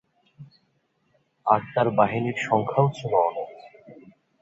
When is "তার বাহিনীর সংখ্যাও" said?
1.73-2.87